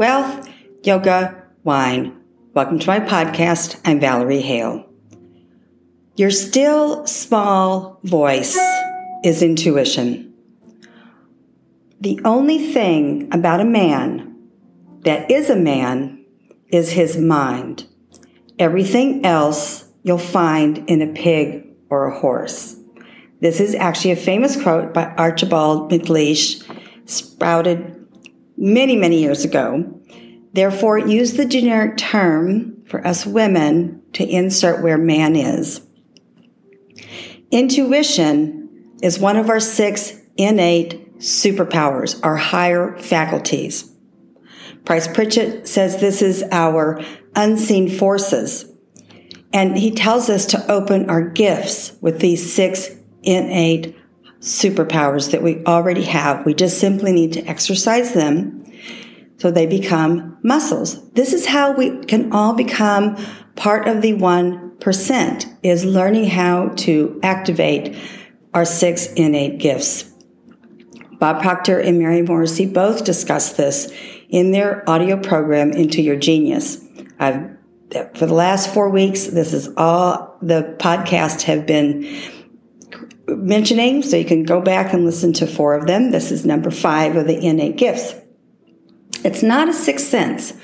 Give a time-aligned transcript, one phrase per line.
[0.00, 0.48] wealth,
[0.82, 2.18] yoga, wine.
[2.54, 3.78] Welcome to my podcast.
[3.84, 4.88] I'm Valerie Hale.
[6.16, 8.58] Your still small voice
[9.22, 10.32] is intuition.
[12.00, 14.38] The only thing about a man
[15.04, 16.24] that is a man
[16.72, 17.86] is his mind.
[18.58, 22.74] Everything else you'll find in a pig or a horse.
[23.42, 26.64] This is actually a famous quote by Archibald MacLeish,
[27.04, 27.99] sprouted
[28.60, 30.00] many, many years ago.
[30.52, 35.80] Therefore, use the generic term for us women to insert where man is.
[37.50, 43.90] Intuition is one of our six innate superpowers, our higher faculties.
[44.84, 47.02] Price Pritchett says this is our
[47.34, 48.66] unseen forces.
[49.52, 52.90] And he tells us to open our gifts with these six
[53.22, 53.96] innate
[54.40, 56.44] superpowers that we already have.
[56.44, 58.64] We just simply need to exercise them
[59.38, 61.10] so they become muscles.
[61.12, 63.16] This is how we can all become
[63.56, 67.96] part of the 1% is learning how to activate
[68.52, 70.04] our six innate gifts.
[71.18, 73.92] Bob Proctor and Mary Morrissey both discuss this
[74.30, 76.82] in their audio program Into Your Genius.
[77.18, 77.56] I've
[78.14, 82.04] for the last four weeks, this is all the podcasts have been
[83.36, 86.10] mentioning, so you can go back and listen to four of them.
[86.10, 88.14] This is number five of the innate gifts.
[89.24, 90.54] It's not a sixth sense.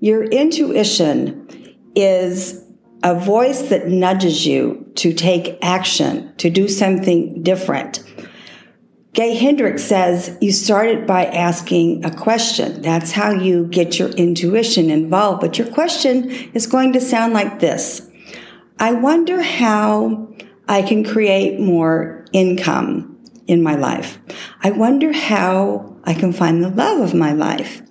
[0.00, 1.48] Your intuition
[1.94, 2.64] is
[3.02, 8.02] a voice that nudges you to take action, to do something different.
[9.12, 12.80] Gay Hendricks says you started by asking a question.
[12.80, 15.42] That's how you get your intuition involved.
[15.42, 18.08] But your question is going to sound like this.
[18.78, 20.34] I wonder how
[20.68, 24.18] I can create more income in my life.
[24.62, 27.82] I wonder how I can find the love of my life.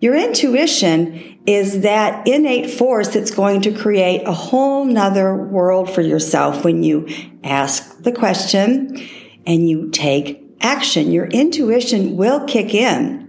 [0.00, 6.02] Your intuition is that innate force that's going to create a whole nother world for
[6.02, 7.08] yourself when you
[7.44, 9.06] ask the question
[9.46, 11.12] and you take action.
[11.12, 13.26] Your intuition will kick in.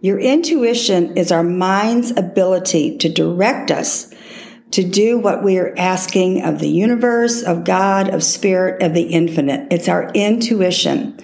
[0.00, 4.13] Your intuition is our mind's ability to direct us
[4.74, 9.04] to do what we are asking of the universe, of God, of spirit, of the
[9.04, 9.72] infinite.
[9.72, 11.16] It's our intuition.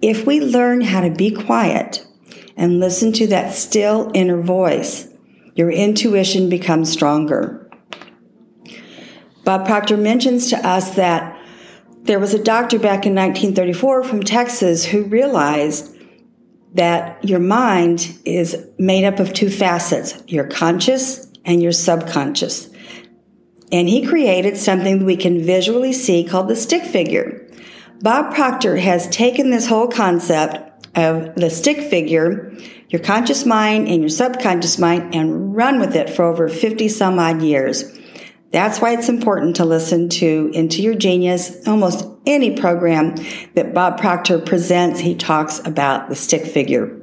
[0.00, 2.06] If we learn how to be quiet
[2.56, 5.08] and listen to that still inner voice,
[5.56, 7.68] your intuition becomes stronger.
[9.42, 11.36] Bob Proctor mentions to us that
[12.02, 15.96] there was a doctor back in 1934 from Texas who realized
[16.74, 22.70] that your mind is made up of two facets, your conscious and your subconscious.
[23.72, 27.48] And he created something we can visually see called the stick figure.
[28.00, 32.52] Bob Proctor has taken this whole concept of the stick figure,
[32.88, 37.18] your conscious mind and your subconscious mind, and run with it for over 50 some
[37.18, 37.98] odd years.
[38.52, 41.66] That's why it's important to listen to Into Your Genius.
[41.66, 43.16] Almost any program
[43.54, 47.00] that Bob Proctor presents, he talks about the stick figure.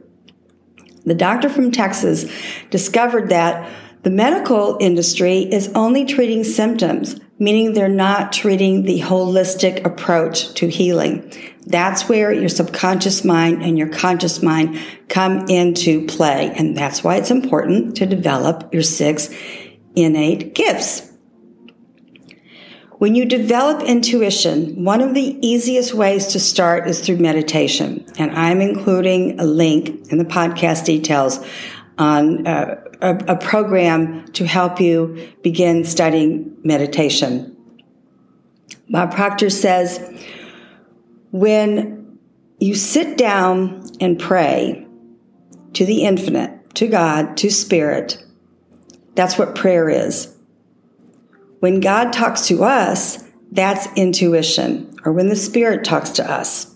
[1.06, 2.32] The doctor from Texas
[2.70, 3.70] discovered that
[4.04, 10.68] the medical industry is only treating symptoms, meaning they're not treating the holistic approach to
[10.68, 11.32] healing.
[11.68, 16.52] That's where your subconscious mind and your conscious mind come into play.
[16.56, 19.30] And that's why it's important to develop your six
[19.96, 21.08] innate gifts.
[22.98, 28.06] When you develop intuition, one of the easiest ways to start is through meditation.
[28.18, 31.44] And I'm including a link in the podcast details
[31.98, 37.56] on uh, a, a program to help you begin studying meditation.
[38.90, 40.00] Bob Proctor says,
[41.32, 42.20] when
[42.60, 44.86] you sit down and pray
[45.74, 48.24] to the infinite, to God, to spirit,
[49.16, 50.36] that's what prayer is.
[51.60, 56.74] When God talks to us, that's intuition, or when the spirit talks to us.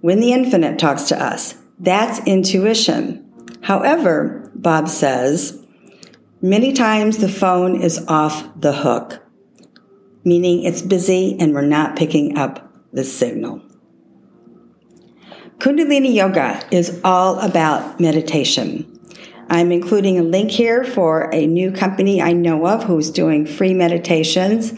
[0.00, 3.26] When the infinite talks to us, that's intuition.
[3.62, 5.58] However, Bob says,
[6.42, 9.22] many times the phone is off the hook,
[10.22, 13.62] meaning it's busy and we're not picking up the signal.
[15.56, 19.00] Kundalini Yoga is all about meditation.
[19.48, 23.72] I'm including a link here for a new company I know of who's doing free
[23.72, 24.74] meditations.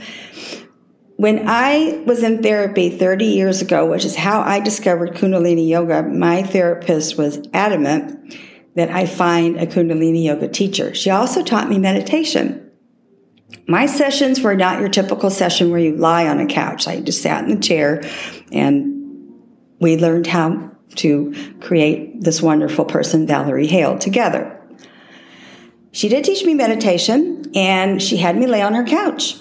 [1.16, 6.04] When I was in therapy 30 years ago, which is how I discovered Kundalini Yoga,
[6.04, 8.32] my therapist was adamant
[8.74, 10.94] that I find a Kundalini yoga teacher.
[10.94, 12.70] She also taught me meditation.
[13.68, 16.88] My sessions were not your typical session where you lie on a couch.
[16.88, 18.02] I just sat in the chair
[18.50, 18.92] and
[19.78, 24.58] we learned how to create this wonderful person, Valerie Hale, together.
[25.92, 29.36] She did teach me meditation and she had me lay on her couch.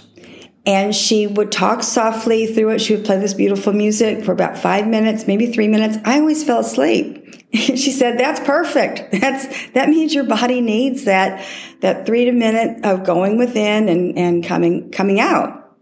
[0.66, 2.80] And she would talk softly through it.
[2.80, 5.98] She would play this beautiful music for about five minutes, maybe three minutes.
[6.06, 7.21] I always fell asleep.
[7.54, 9.12] she said, that's perfect.
[9.20, 11.46] That's, that means your body needs that,
[11.82, 15.78] that three to minute of going within and, and coming, coming out.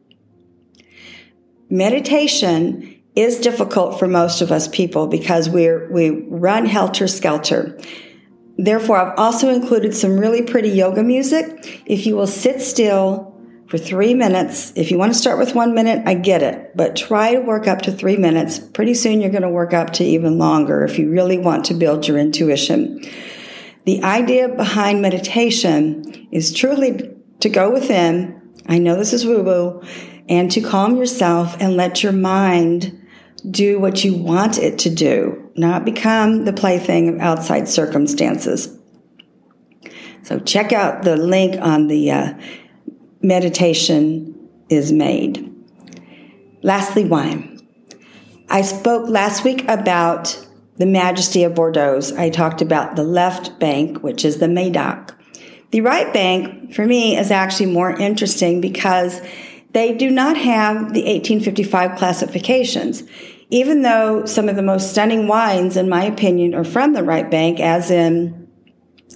[1.70, 7.78] Meditation is difficult for most of us people because we're, we run helter skelter.
[8.58, 11.84] Therefore, I've also included some really pretty yoga music.
[11.86, 13.29] If you will sit still
[13.70, 16.96] for three minutes, if you want to start with one minute, I get it, but
[16.96, 18.58] try to work up to three minutes.
[18.58, 21.76] Pretty soon you're going to work up to even longer if you really want to
[21.76, 23.00] build your intuition.
[23.86, 27.12] The idea behind meditation is truly
[27.42, 28.42] to go within.
[28.66, 29.84] I know this is woo woo
[30.28, 33.08] and to calm yourself and let your mind
[33.52, 38.76] do what you want it to do, not become the plaything of outside circumstances.
[40.24, 42.34] So check out the link on the uh,
[43.22, 45.46] meditation is made.
[46.62, 47.60] Lastly, wine.
[48.50, 50.46] I spoke last week about
[50.78, 52.02] the majesty of Bordeaux.
[52.18, 55.16] I talked about the left bank, which is the Medoc.
[55.72, 59.22] The right bank, for me, is actually more interesting because
[59.72, 63.04] they do not have the 1855 classifications.
[63.52, 67.30] Even though some of the most stunning wines, in my opinion, are from the right
[67.30, 68.48] bank, as in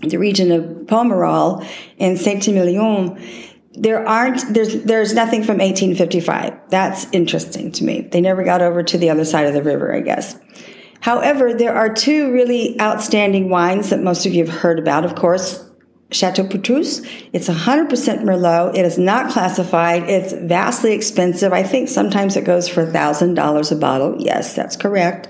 [0.02, 1.66] the region of Pomerol
[1.98, 3.18] and Saint-Emilion,
[3.74, 6.70] there aren't there's there's nothing from 1855.
[6.70, 8.02] That's interesting to me.
[8.02, 10.38] They never got over to the other side of the river, I guess.
[11.02, 15.16] However, there are two really outstanding wines that most of you have heard about, of
[15.16, 15.70] course.
[16.12, 17.02] Chateau Petrus.
[17.34, 18.78] It's 100% Merlot.
[18.78, 20.04] It is not classified.
[20.04, 21.52] It's vastly expensive.
[21.52, 24.16] I think sometimes it goes for $1,000 a bottle.
[24.20, 25.28] Yes, that's correct.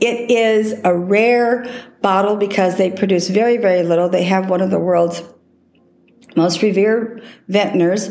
[0.00, 1.66] It is a rare
[2.00, 4.08] bottle because they produce very, very little.
[4.08, 5.22] They have one of the world's
[6.36, 8.10] most revered vintners.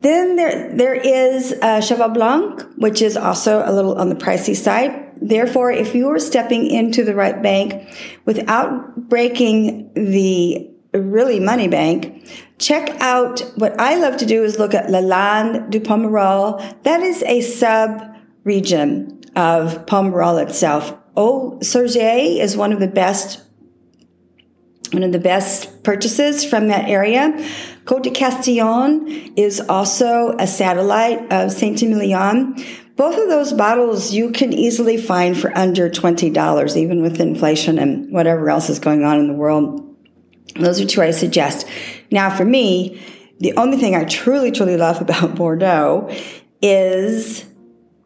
[0.00, 4.54] Then there, there is uh, Cheval Blanc, which is also a little on the pricey
[4.54, 5.12] side.
[5.16, 7.88] Therefore, if you are stepping into the right bank
[8.26, 12.28] without breaking the really money bank,
[12.58, 16.60] check out what I love to do is look at Lalande de Pomerol.
[16.82, 18.02] That is a sub
[18.44, 20.94] region of Pomerol itself.
[21.16, 23.43] Haut Surget is one of the best
[24.94, 27.32] one of the best purchases from that area.
[27.84, 29.06] Côte de Castillon
[29.36, 32.56] is also a satellite of Saint Emilion.
[32.96, 38.10] Both of those bottles you can easily find for under $20, even with inflation and
[38.12, 39.80] whatever else is going on in the world.
[40.54, 41.66] Those are two I suggest.
[42.10, 43.02] Now, for me,
[43.40, 46.08] the only thing I truly, truly love about Bordeaux
[46.62, 47.44] is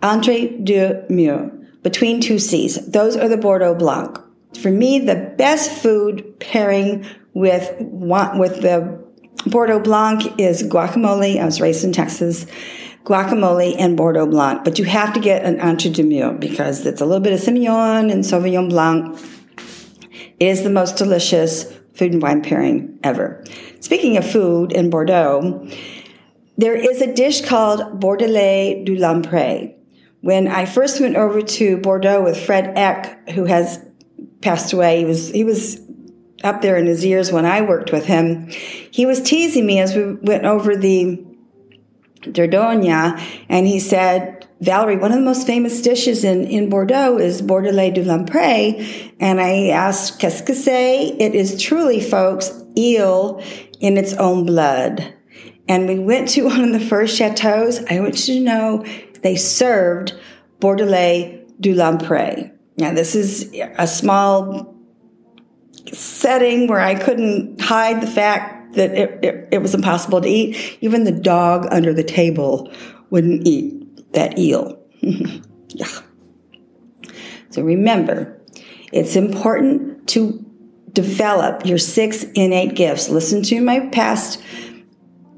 [0.02, 1.50] Entre deux Mers,
[1.82, 2.90] between two seas.
[2.90, 4.18] Those are the Bordeaux Blanc.
[4.60, 9.04] For me, the best food pairing with with the
[9.46, 11.40] Bordeaux Blanc is guacamole.
[11.40, 12.46] I was raised in Texas.
[13.04, 17.00] Guacamole and Bordeaux Blanc, but you have to get an entre deux mers because it's
[17.00, 19.18] a little bit of Semillon and Sauvignon Blanc.
[20.38, 23.42] It is the most delicious food and wine pairing ever.
[23.80, 25.66] Speaking of food in Bordeaux,
[26.58, 29.74] there is a dish called Bordelais du Lamprey.
[30.20, 33.87] When I first went over to Bordeaux with Fred Eck, who has
[34.40, 34.98] passed away.
[34.98, 35.80] He was he was
[36.44, 38.48] up there in his years when I worked with him.
[38.48, 41.24] He was teasing me as we went over the
[42.22, 47.40] Dordogne, and he said, Valerie, one of the most famous dishes in, in Bordeaux is
[47.40, 49.14] Bordelais du Lamprey.
[49.20, 51.16] And I asked, qu'est-ce que c'est?
[51.20, 53.40] It is truly, folks, eel
[53.80, 55.14] in its own blood.
[55.68, 57.84] And we went to one of the first chateaus.
[57.88, 58.84] I want you to know
[59.22, 60.14] they served
[60.60, 62.52] Bordelais du Lamprey.
[62.78, 64.74] Now, this is a small
[65.92, 70.78] setting where I couldn't hide the fact that it, it, it was impossible to eat.
[70.80, 72.72] Even the dog under the table
[73.10, 74.80] wouldn't eat that eel.
[75.00, 75.88] yeah.
[77.50, 78.40] So remember,
[78.92, 80.44] it's important to
[80.92, 83.08] develop your six innate gifts.
[83.08, 84.40] Listen to my past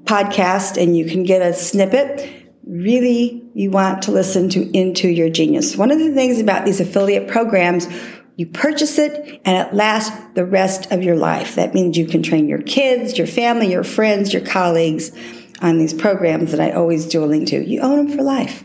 [0.04, 5.28] podcast and you can get a snippet really you want to listen to into your
[5.28, 5.76] genius.
[5.76, 7.88] One of the things about these affiliate programs,
[8.36, 11.56] you purchase it and it lasts the rest of your life.
[11.56, 15.12] That means you can train your kids, your family, your friends, your colleagues
[15.60, 17.62] on these programs that I always do a link to.
[17.62, 18.64] You own them for life.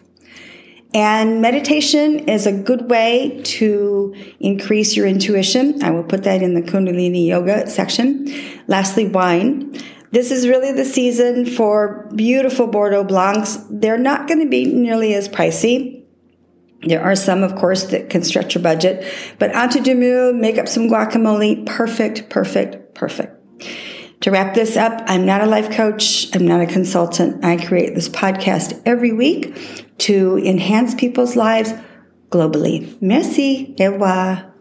[0.94, 5.84] And meditation is a good way to increase your intuition.
[5.84, 8.34] I will put that in the Kundalini Yoga section.
[8.68, 9.78] Lastly, wine.
[10.16, 13.58] This is really the season for beautiful Bordeaux Blancs.
[13.70, 16.06] They're not going to be nearly as pricey.
[16.84, 19.06] There are some, of course, that can stretch your budget,
[19.40, 21.66] but deux mots, make up some guacamole.
[21.66, 23.62] Perfect, perfect, perfect.
[24.22, 26.34] To wrap this up, I'm not a life coach.
[26.34, 27.44] I'm not a consultant.
[27.44, 29.54] I create this podcast every week
[29.98, 31.74] to enhance people's lives
[32.30, 33.02] globally.
[33.02, 33.76] Merci.
[33.82, 34.55] Au revoir.